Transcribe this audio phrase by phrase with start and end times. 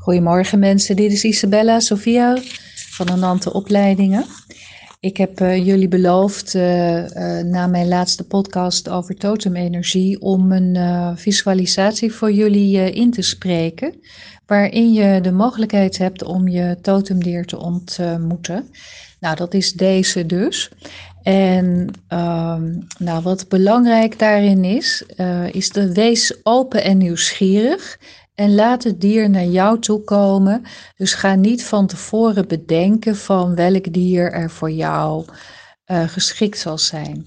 [0.00, 2.38] Goedemorgen mensen, dit is Isabella Sofia
[2.90, 4.24] van Anante Opleidingen.
[5.00, 11.16] Ik heb uh, jullie beloofd uh, uh, na mijn laatste podcast over totemenergie om een
[11.18, 13.94] visualisatie voor jullie in te spreken,
[14.46, 18.70] waarin je de mogelijkheid hebt om je totemdier te ontmoeten.
[19.18, 20.70] Nou, dat is deze dus.
[21.22, 25.04] En ehm, nou, wat belangrijk daarin is,
[25.52, 27.98] is de wees open en nieuwsgierig
[28.40, 30.62] en laat het dier naar jou toe komen.
[30.96, 35.24] Dus ga niet van tevoren bedenken van welk dier er voor jou
[35.86, 37.26] uh, geschikt zal zijn.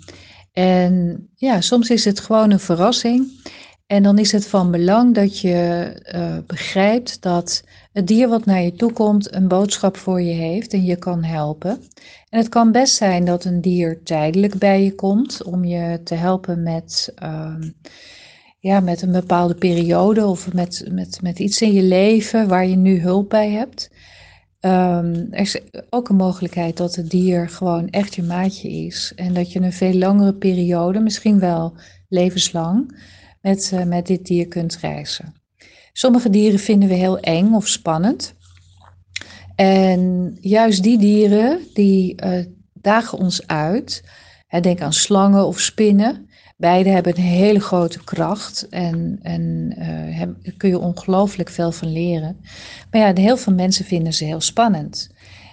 [0.51, 3.41] En ja, soms is het gewoon een verrassing.
[3.87, 8.61] En dan is het van belang dat je uh, begrijpt dat het dier wat naar
[8.61, 11.83] je toe komt een boodschap voor je heeft en je kan helpen.
[12.29, 16.15] En het kan best zijn dat een dier tijdelijk bij je komt om je te
[16.15, 17.13] helpen met.
[17.23, 17.55] Uh,
[18.63, 22.75] ja, met een bepaalde periode of met, met, met iets in je leven waar je
[22.75, 23.91] nu hulp bij hebt.
[24.61, 29.11] Um, er is ook een mogelijkheid dat het dier gewoon echt je maatje is.
[29.15, 31.73] En dat je een veel langere periode, misschien wel
[32.07, 32.99] levenslang,
[33.41, 35.33] met, uh, met dit dier kunt reizen.
[35.93, 38.33] Sommige dieren vinden we heel eng of spannend.
[39.55, 44.03] En juist die dieren, die uh, dagen ons uit.
[44.61, 46.29] Denk aan slangen of spinnen.
[46.63, 49.73] Beide hebben een hele grote kracht en, en
[50.17, 52.37] daar kun je ongelooflijk veel van leren.
[52.91, 55.09] Maar ja, heel veel mensen vinden ze heel spannend.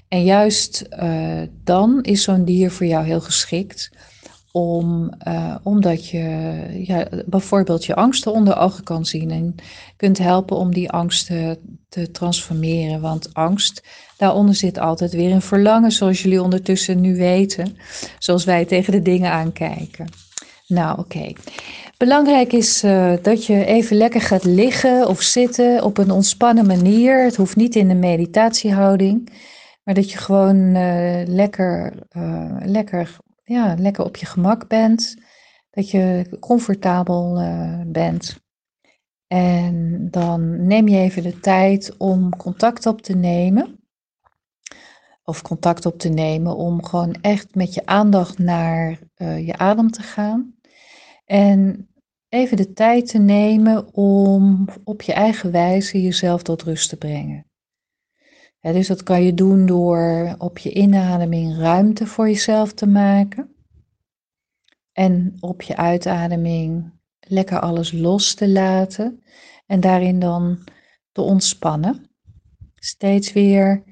[0.08, 3.90] En juist uh, dan is zo'n dier voor jou heel geschikt,
[4.52, 6.54] om, uh, omdat je
[6.86, 9.54] ja, bijvoorbeeld je angsten onder ogen kan zien en
[9.96, 13.00] kunt helpen om die angsten te transformeren.
[13.00, 13.82] Want angst,
[14.16, 17.76] daaronder zit altijd weer een verlangen, zoals jullie ondertussen nu weten,
[18.18, 20.06] zoals wij tegen de dingen aankijken.
[20.70, 21.32] Nou, oké.
[21.96, 27.24] Belangrijk is uh, dat je even lekker gaat liggen of zitten op een ontspannen manier.
[27.24, 29.32] Het hoeft niet in een meditatiehouding,
[29.84, 35.16] maar dat je gewoon uh, lekker, uh, lekker, ja, lekker op je gemak bent.
[35.70, 37.42] Dat je comfortabel
[37.86, 38.38] bent.
[39.26, 43.78] En dan neem je even de tijd om contact op te nemen.
[45.24, 50.02] Of contact op te nemen om gewoon echt met je aandacht naar je adem te
[50.02, 50.58] gaan.
[51.30, 51.88] En
[52.28, 57.46] even de tijd te nemen om op je eigen wijze jezelf tot rust te brengen.
[58.60, 63.54] dus dat kan je doen door op je inademing ruimte voor jezelf te maken.
[64.92, 69.22] En op je uitademing lekker alles los te laten.
[69.66, 70.64] En daarin dan
[71.12, 72.10] te ontspannen.
[72.74, 73.82] Steeds weer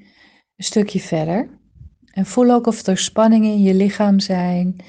[0.55, 1.59] een stukje verder.
[2.11, 4.81] En voel ook of er spanningen in je lichaam zijn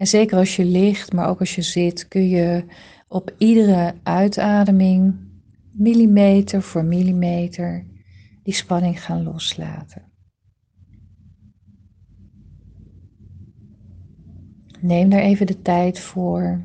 [0.00, 2.64] en zeker als je ligt, maar ook als je zit, kun je
[3.08, 5.28] op iedere uitademing,
[5.72, 7.86] millimeter voor millimeter,
[8.42, 10.12] die spanning gaan loslaten.
[14.80, 16.64] Neem daar even de tijd voor.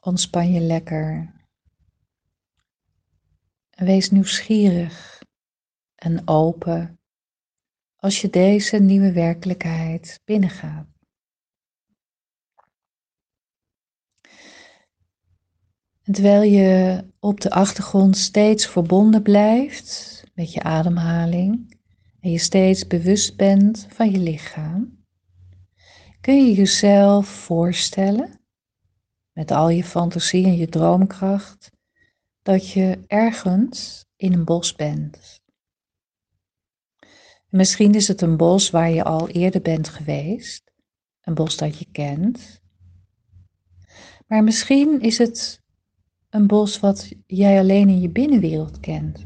[0.00, 1.34] Ontspan je lekker.
[3.70, 5.22] Wees nieuwsgierig
[5.94, 7.00] en open
[8.02, 10.86] als je deze nieuwe werkelijkheid binnengaat.
[16.02, 21.78] En terwijl je op de achtergrond steeds verbonden blijft met je ademhaling
[22.20, 25.04] en je steeds bewust bent van je lichaam,
[26.20, 28.40] kun je jezelf voorstellen,
[29.32, 31.70] met al je fantasie en je droomkracht,
[32.42, 35.41] dat je ergens in een bos bent.
[37.52, 40.72] Misschien is het een bos waar je al eerder bent geweest,
[41.20, 42.60] een bos dat je kent.
[44.26, 45.62] Maar misschien is het
[46.30, 49.24] een bos wat jij alleen in je binnenwereld kent.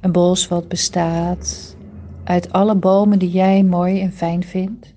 [0.00, 1.76] Een bos wat bestaat
[2.24, 4.94] uit alle bomen die jij mooi en fijn vindt.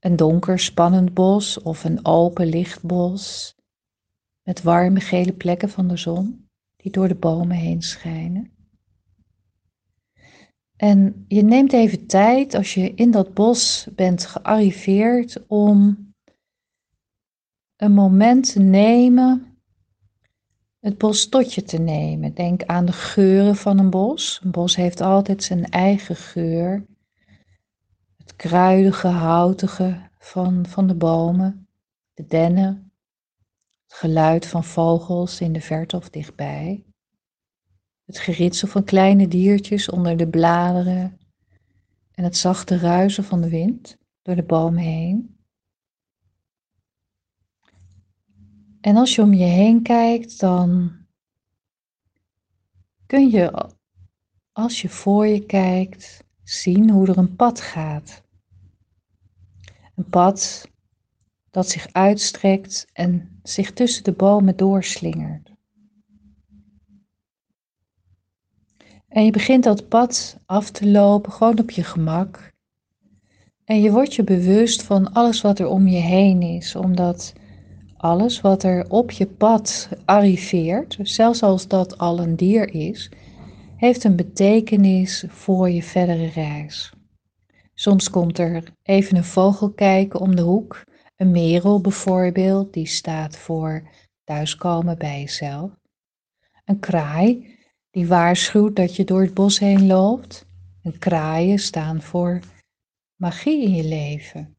[0.00, 3.54] Een donker, spannend bos of een open, licht bos
[4.42, 8.52] met warme gele plekken van de zon die door de bomen heen schijnen.
[10.82, 15.98] En je neemt even tijd als je in dat bos bent gearriveerd om
[17.76, 19.56] een moment te nemen,
[20.80, 22.34] het bos tot je te nemen.
[22.34, 24.40] Denk aan de geuren van een bos.
[24.42, 26.86] Een bos heeft altijd zijn eigen geur.
[28.16, 31.68] Het kruidige, houtige van, van de bomen,
[32.14, 32.92] de dennen,
[33.86, 36.84] het geluid van vogels in de verte of dichtbij.
[38.12, 41.18] Het geritsel van kleine diertjes onder de bladeren
[42.14, 45.36] en het zachte ruisen van de wind door de bomen heen.
[48.80, 50.92] En als je om je heen kijkt, dan
[53.06, 53.70] kun je,
[54.52, 58.22] als je voor je kijkt, zien hoe er een pad gaat.
[59.94, 60.68] Een pad
[61.50, 65.51] dat zich uitstrekt en zich tussen de bomen doorslingert.
[69.12, 72.50] En je begint dat pad af te lopen, gewoon op je gemak.
[73.64, 77.32] En je wordt je bewust van alles wat er om je heen is, omdat
[77.96, 83.10] alles wat er op je pad arriveert, zelfs als dat al een dier is,
[83.76, 86.92] heeft een betekenis voor je verdere reis.
[87.74, 90.84] Soms komt er even een vogel kijken om de hoek,
[91.16, 93.88] een merel bijvoorbeeld, die staat voor
[94.24, 95.70] thuiskomen bij jezelf.
[96.64, 97.51] Een kraai,
[97.92, 100.46] die waarschuwt dat je door het bos heen loopt.
[100.82, 102.40] En kraaien staan voor
[103.16, 104.56] magie in je leven.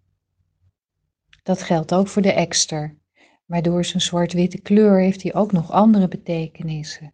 [1.44, 2.98] Dat geldt ook voor de ekster,
[3.46, 7.14] maar door zijn zwart-witte kleur heeft hij ook nog andere betekenissen.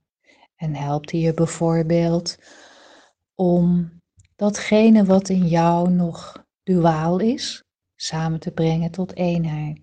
[0.55, 2.37] En helpt hij je bijvoorbeeld
[3.35, 3.91] om
[4.35, 7.63] datgene wat in jou nog duaal is,
[7.95, 9.81] samen te brengen tot eenheid.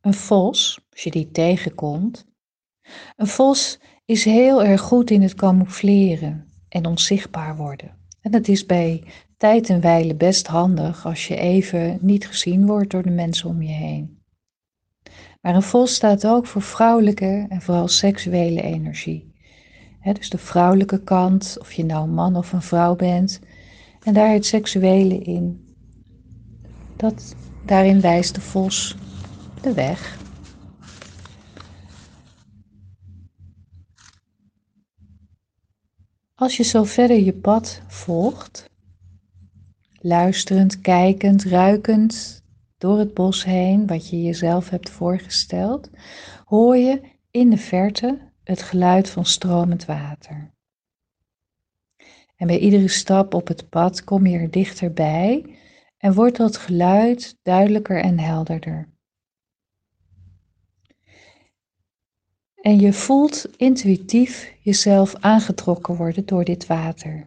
[0.00, 2.31] Een vos, als je die tegenkomt,
[3.16, 7.96] een vos is heel erg goed in het camoufleren en onzichtbaar worden.
[8.20, 9.04] En dat is bij
[9.36, 13.62] tijd en wijle best handig als je even niet gezien wordt door de mensen om
[13.62, 14.20] je heen.
[15.40, 19.32] Maar een vos staat ook voor vrouwelijke en vooral seksuele energie.
[20.02, 23.40] dus de vrouwelijke kant, of je nou een man of een vrouw bent,
[24.02, 25.74] en daar het seksuele in.
[26.96, 27.34] Dat,
[27.66, 28.96] daarin wijst de vos
[29.60, 30.21] de weg.
[36.42, 38.70] Als je zo verder je pad volgt,
[40.00, 42.42] luisterend, kijkend, ruikend
[42.78, 45.90] door het bos heen, wat je jezelf hebt voorgesteld,
[46.44, 47.00] hoor je
[47.30, 50.50] in de verte het geluid van stromend water.
[52.36, 55.56] En bij iedere stap op het pad kom je er dichterbij
[55.98, 58.88] en wordt dat geluid duidelijker en helderder.
[62.62, 67.24] En je voelt intuïtief jezelf aangetrokken worden door dit water.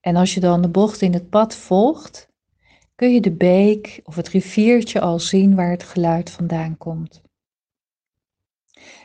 [0.00, 2.28] En als je dan de bocht in het pad volgt,
[2.94, 7.22] kun je de beek of het riviertje al zien waar het geluid vandaan komt.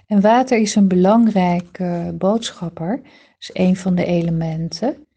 [0.06, 3.02] En water is een belangrijke boodschapper,
[3.40, 5.08] is een van de elementen.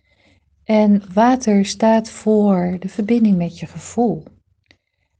[0.65, 4.23] En water staat voor de verbinding met je gevoel.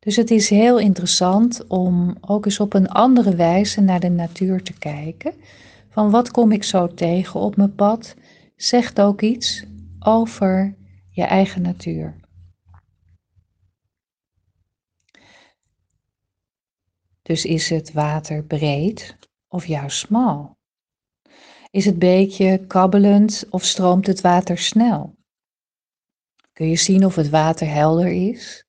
[0.01, 4.63] Dus het is heel interessant om ook eens op een andere wijze naar de natuur
[4.63, 5.35] te kijken.
[5.89, 8.15] Van wat kom ik zo tegen op mijn pad?
[8.57, 9.65] Zegt ook iets
[9.99, 10.77] over
[11.11, 12.21] je eigen natuur.
[17.23, 19.17] Dus is het water breed
[19.49, 20.59] of juist smal?
[21.71, 25.15] Is het beekje kabbelend of stroomt het water snel?
[26.53, 28.69] Kun je zien of het water helder is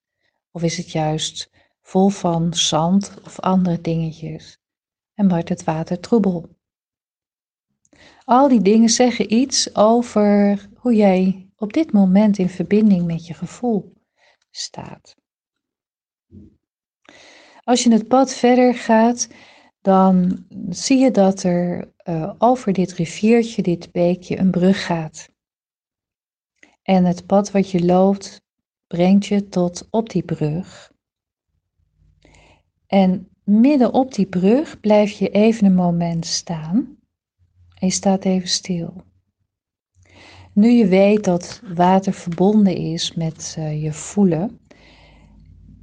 [0.52, 1.50] of is het juist
[1.82, 4.58] vol van zand of andere dingetjes
[5.14, 6.60] en wordt het water troebel?
[8.24, 13.34] Al die dingen zeggen iets over hoe jij op dit moment in verbinding met je
[13.34, 13.94] gevoel
[14.52, 15.16] staat.
[17.64, 19.28] Als je het pad verder gaat,
[19.82, 25.30] dan zie je dat er uh, over dit riviertje, dit beekje, een brug gaat.
[26.82, 28.42] En het pad wat je loopt,
[28.92, 30.92] brengt je tot op die brug.
[32.88, 36.76] En midden op die brug blijf je even een moment staan.
[37.80, 38.94] En je staat even stil.
[40.54, 44.60] Nu je weet dat water verbonden is met uh, je voelen,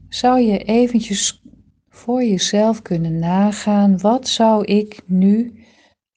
[0.08, 1.42] zou je eventjes
[1.88, 5.64] voor jezelf kunnen nagaan, wat zou ik nu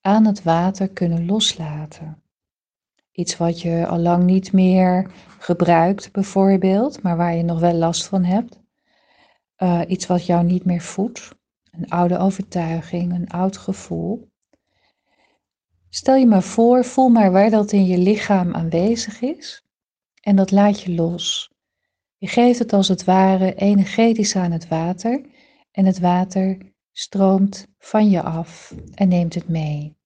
[0.01, 2.21] aan het water kunnen loslaten?
[3.12, 8.08] Iets wat je al lang niet meer gebruikt, bijvoorbeeld, maar waar je nog wel last
[8.08, 8.60] van hebt.
[9.58, 11.30] Uh, iets wat jou niet meer voedt.
[11.72, 14.32] Een oude overtuiging, een oud gevoel.
[15.89, 19.65] Stel je maar voor, voel maar waar dat in je lichaam aanwezig is
[20.22, 21.51] en dat laat je los.
[22.18, 25.25] Je geeft het als het ware energetisch aan het water
[25.72, 26.58] en het water
[26.91, 30.00] stroomt van je af en neemt het mee.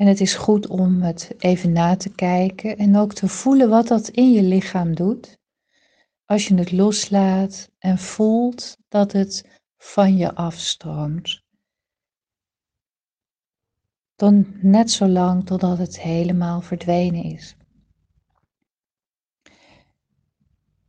[0.00, 3.88] En het is goed om het even na te kijken en ook te voelen wat
[3.88, 5.38] dat in je lichaam doet.
[6.24, 11.42] Als je het loslaat en voelt dat het van je afstroomt.
[14.16, 17.56] Dan net zo lang totdat het helemaal verdwenen is.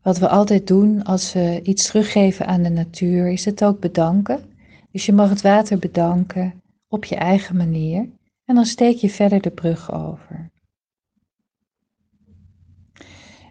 [0.02, 4.56] Wat we altijd doen als we iets teruggeven aan de natuur, is het ook bedanken.
[4.92, 8.20] Dus je mag het water bedanken op je eigen manier
[8.52, 10.52] en dan steek je verder de brug over.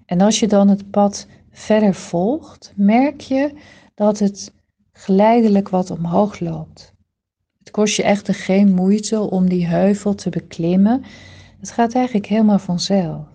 [0.07, 3.53] En als je dan het pad verder volgt, merk je
[3.95, 4.53] dat het
[4.93, 6.95] geleidelijk wat omhoog loopt.
[7.59, 11.03] Het kost je echter geen moeite om die heuvel te beklimmen.
[11.59, 13.29] Het gaat eigenlijk helemaal vanzelf.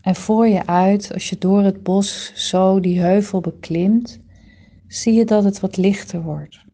[0.00, 4.20] En voor je uit, als je door het bos zo die heuvel beklimt,
[4.86, 6.64] zie je dat het wat lichter wordt.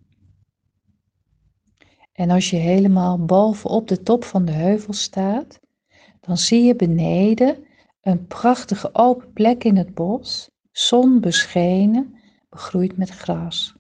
[2.21, 5.61] En als je helemaal bovenop de top van de heuvel staat,
[6.21, 7.65] dan zie je beneden
[8.01, 12.15] een prachtige open plek in het bos, zonbeschenen,
[12.49, 13.75] begroeid met gras.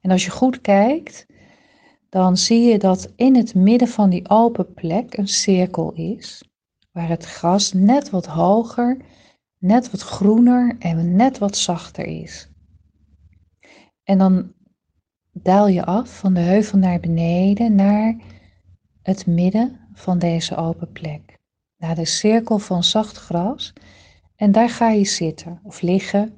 [0.00, 1.26] En als je goed kijkt,
[2.08, 6.44] dan zie je dat in het midden van die open plek een cirkel is,
[6.92, 8.96] waar het gras net wat hoger,
[9.58, 12.48] net wat groener en net wat zachter is.
[14.04, 14.52] En dan
[15.42, 18.16] daal je af van de heuvel naar beneden naar
[19.02, 21.38] het midden van deze open plek,
[21.76, 23.72] naar de cirkel van zacht gras.
[24.36, 26.32] En daar ga je zitten of liggen.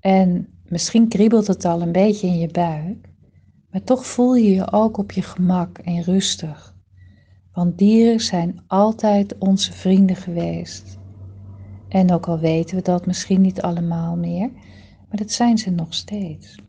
[0.00, 3.08] En misschien kriebelt het al een beetje in je buik,
[3.70, 6.74] maar toch voel je je ook op je gemak en rustig.
[7.52, 10.98] Want dieren zijn altijd onze vrienden geweest.
[11.88, 14.50] En ook al weten we dat misschien niet allemaal meer,
[15.08, 16.63] maar dat zijn ze nog steeds.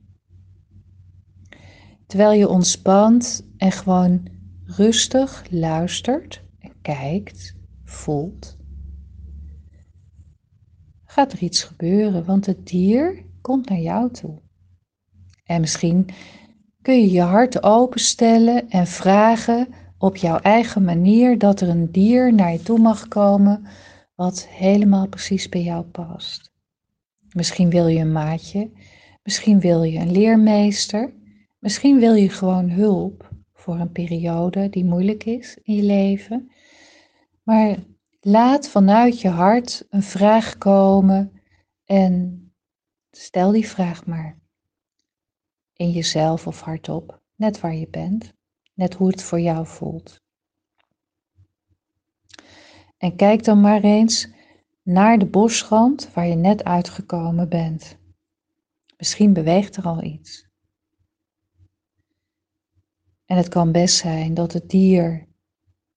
[2.16, 4.28] Terwijl je ontspant en gewoon
[4.66, 8.58] rustig luistert en kijkt, voelt,
[11.06, 14.42] gaat er iets gebeuren, want het dier komt naar jou toe.
[15.46, 16.10] En misschien
[16.82, 19.68] kun je je hart openstellen en vragen
[19.98, 23.66] op jouw eigen manier dat er een dier naar je toe mag komen
[24.16, 26.52] wat helemaal precies bij jou past.
[27.34, 28.72] Misschien wil je een maatje,
[29.24, 31.14] misschien wil je een leermeester,
[31.66, 36.52] misschien wil je gewoon hulp voor een periode die moeilijk is in je leven.
[37.44, 37.78] Maar
[38.20, 41.42] laat vanuit je hart een vraag komen
[41.86, 42.44] en
[43.12, 44.40] stel die vraag maar.
[45.74, 48.34] In jezelf of hardop, net waar je bent,
[48.74, 50.22] net hoe het voor jou voelt.
[52.98, 54.28] En kijk dan maar eens
[54.84, 57.98] naar de bosrand waar je net uitgekomen bent.
[58.98, 60.46] Misschien beweegt er al iets.
[63.26, 65.28] En het kan best zijn dat het dier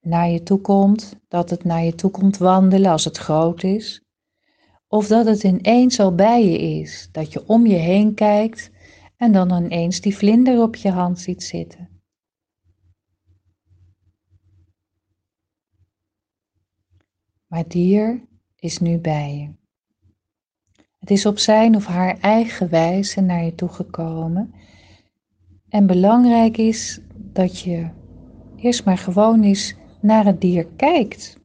[0.01, 4.03] naar je toe komt, dat het naar je toe komt wandelen als het groot is.
[4.87, 8.71] Of dat het ineens al bij je is, dat je om je heen kijkt
[9.17, 11.89] en dan ineens die vlinder op je hand ziet zitten.
[17.47, 19.57] Maar het dier is nu bij je.
[20.99, 24.55] Het is op zijn of haar eigen wijze naar je toe gekomen.
[25.69, 27.89] En belangrijk is dat je
[28.57, 31.39] eerst maar gewoon eens naar het dier kijkt.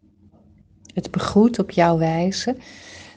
[0.93, 2.57] Het begroet op jouw wijze.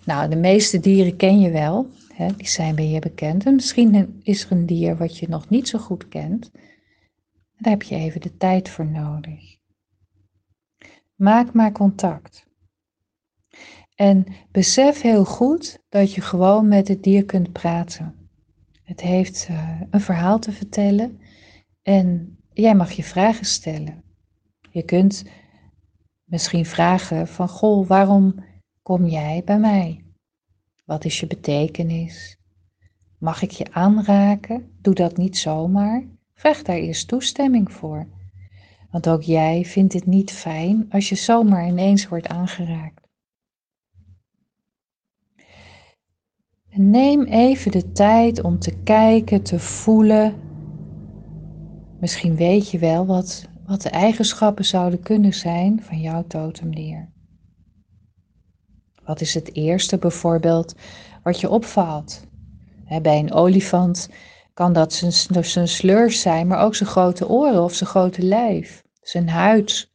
[0.05, 1.89] Nou, de meeste dieren ken je wel.
[2.15, 3.47] Hè, die zijn bij je bekend.
[3.47, 6.51] En misschien is er een dier wat je nog niet zo goed kent.
[7.59, 9.57] Daar heb je even de tijd voor nodig.
[11.15, 12.47] Maak maar contact.
[13.95, 18.26] En besef heel goed dat je gewoon met het dier kunt praten.
[18.87, 21.21] Het heeft uh, een verhaal te vertellen
[21.83, 24.03] en jij mag je vragen stellen.
[24.71, 25.25] Je kunt
[26.25, 28.45] misschien vragen van, goh, waarom
[28.83, 30.05] kom jij bij mij?
[30.85, 32.39] Wat is je betekenis?
[33.19, 34.77] Mag ik je aanraken?
[34.81, 36.05] Doe dat niet zomaar.
[36.35, 38.07] Vraag daar eerst toestemming voor.
[38.91, 43.06] Want ook jij vindt het niet fijn als je zomaar ineens wordt aangeraakt.
[46.77, 50.35] Neem even de tijd om te kijken, te voelen.
[52.01, 57.13] Misschien weet je wel wat, wat de eigenschappen zouden kunnen zijn van jouw totemdier.
[59.05, 60.75] Wat is het eerste bijvoorbeeld
[61.23, 62.25] wat je opvalt?
[63.03, 64.09] bij een olifant
[64.55, 69.29] kan dat zijn, zijn zijn, maar ook zijn grote oren of zijn grote lijf, zijn
[69.29, 69.91] huid.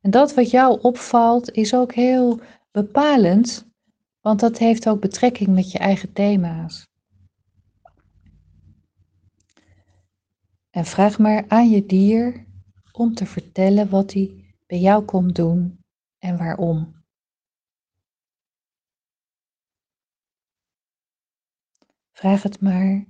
[0.00, 2.40] En dat wat jou opvalt is ook heel
[2.72, 3.71] bepalend
[4.22, 6.90] want dat heeft ook betrekking met je eigen thema's.
[10.70, 12.46] En vraag maar aan je dier
[12.92, 15.84] om te vertellen wat hij bij jou komt doen
[16.18, 17.00] en waarom.
[22.12, 23.04] Vraag het maar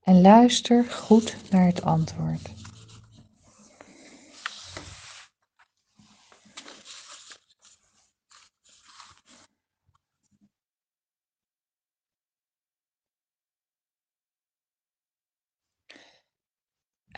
[0.00, 2.57] en luister goed naar het antwoord.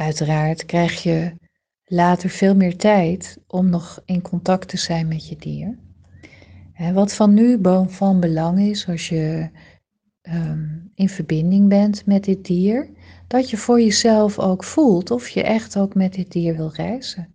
[0.01, 1.33] Uiteraard krijg je
[1.85, 5.79] later veel meer tijd om nog in contact te zijn met je dier.
[6.93, 9.51] Wat van nu van belang is als je
[10.21, 12.89] ehm, in verbinding bent met dit dier,
[13.27, 17.35] dat je voor jezelf ook voelt of je echt ook met dit dier wil reizen.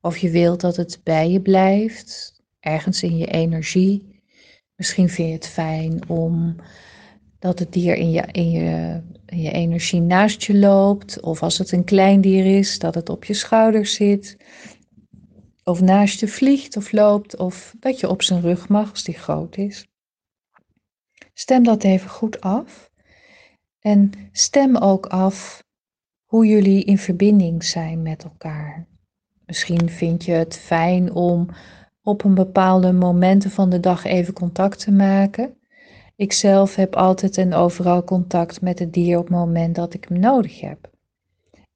[0.00, 4.22] Of je wilt dat het bij je blijft, ergens in je energie.
[4.74, 6.56] Misschien vind je het fijn om
[7.38, 11.20] dat het dier in je, in je, in je energie naast je loopt.
[11.20, 14.36] Of als het een klein dier is, dat het op je schouder zit.
[15.64, 17.36] Of naast je vliegt of loopt.
[17.36, 19.86] Of dat je op zijn rug mag als die groot is.
[21.34, 22.90] Stem dat even goed af.
[23.80, 25.64] En stem ook af
[26.24, 28.86] hoe jullie in verbinding zijn met elkaar.
[29.46, 31.48] Misschien vind je het fijn om
[32.02, 35.56] op een bepaalde momenten van de dag even contact te maken.
[36.16, 40.06] Ik zelf heb altijd en overal contact met het dier op het moment dat ik
[40.08, 40.90] hem nodig heb.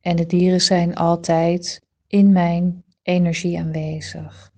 [0.01, 4.53] En de dieren zijn altijd in mijn energie aanwezig.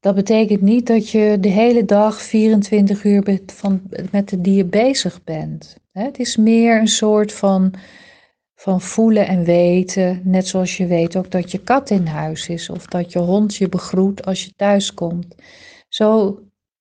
[0.00, 3.40] Dat betekent niet dat je de hele dag 24 uur
[4.10, 5.76] met het dier bezig bent.
[5.92, 7.74] Het is meer een soort van,
[8.54, 10.20] van voelen en weten.
[10.24, 13.56] Net zoals je weet ook dat je kat in huis is of dat je hond
[13.56, 15.34] je begroet als je thuis komt.
[15.88, 16.38] Zo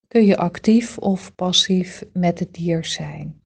[0.08, 3.42] kun je actief of passief met het dier zijn.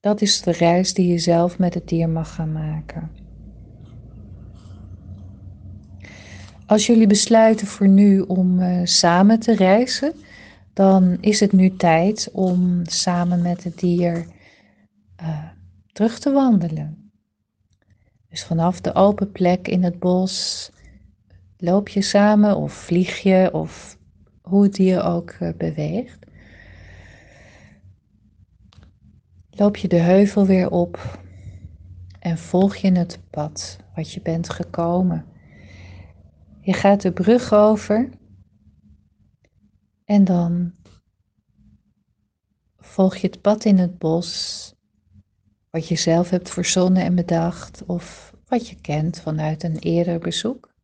[0.00, 3.10] Dat is de reis die je zelf met het dier mag gaan maken.
[6.66, 10.12] Als jullie besluiten voor nu om uh, samen te reizen,
[10.72, 14.26] dan is het nu tijd om samen met het dier
[15.22, 15.44] uh,
[15.92, 17.12] terug te wandelen.
[18.28, 20.70] Dus vanaf de open plek in het bos
[21.56, 23.98] loop je samen of vlieg je of
[24.48, 26.26] hoe het dier ook uh, beweegt.
[29.50, 31.18] Loop je de heuvel weer op
[32.18, 35.24] en volg je het pad wat je bent gekomen.
[36.60, 38.10] Je gaat de brug over
[40.04, 40.74] en dan
[42.76, 44.72] volg je het pad in het bos,
[45.70, 50.74] wat je zelf hebt verzonnen en bedacht, of wat je kent vanuit een eerder bezoek.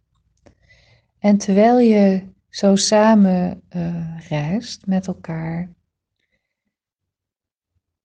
[1.18, 5.70] En terwijl je zo samen uh, reist met elkaar,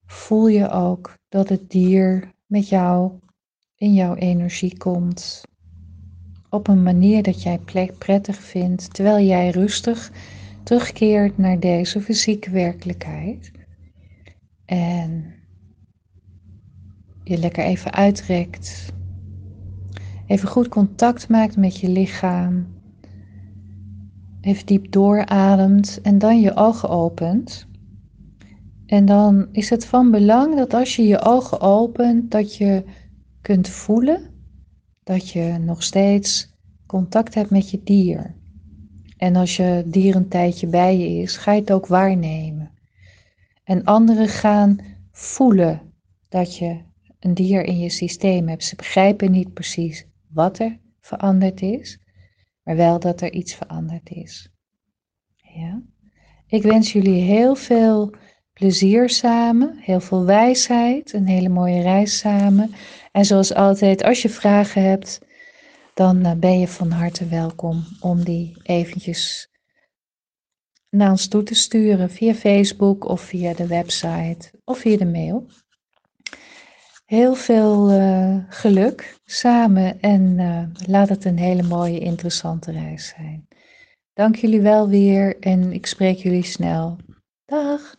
[0.06, 3.20] voel je ook dat het dier met jou
[3.76, 5.44] in jouw energie komt
[6.50, 7.60] op een manier dat jij
[7.98, 10.12] prettig vindt, terwijl jij rustig
[10.64, 13.52] terugkeert naar deze fysieke werkelijkheid.
[14.66, 15.34] En
[17.24, 18.94] je lekker even uitrekt.
[20.26, 22.75] Even goed contact maakt met je lichaam.
[24.46, 27.68] Even diep doorademt en dan je ogen opent.
[28.86, 32.84] En dan is het van belang dat als je je ogen opent, dat je
[33.42, 34.34] kunt voelen
[35.04, 36.54] dat je nog steeds
[36.86, 38.36] contact hebt met je dier.
[39.18, 42.72] En als je dier een tijdje bij je is, ga je het ook waarnemen.
[43.64, 44.78] En anderen gaan
[45.12, 45.82] voelen
[46.30, 46.78] dat je
[47.20, 48.64] een dier in je systeem hebt.
[48.64, 52.00] Ze begrijpen niet precies wat er veranderd is,
[52.66, 54.50] maar wel dat er iets veranderd is.
[55.36, 55.82] Ja?
[56.48, 58.16] Ik wens jullie heel veel
[58.54, 62.74] plezier samen, heel veel wijsheid, een hele mooie reis samen.
[63.12, 65.20] En zoals altijd, als je vragen hebt,
[65.94, 69.50] dan eh, ben je van harte welkom om die eventjes
[70.90, 75.48] naar ons toe te sturen via Facebook of via de website of via de mail.
[77.06, 83.48] Heel veel uh, geluk samen en uh, laat het een hele mooie, interessante reis zijn.
[84.14, 86.98] Dank jullie wel weer en ik spreek jullie snel.
[87.46, 87.96] Dag!